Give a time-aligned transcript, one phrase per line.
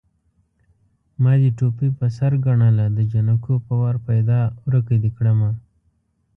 [1.23, 5.49] ما دې ټوپۍ په سر ګڼله د جنکو په وار پيدا ورکه دې کړمه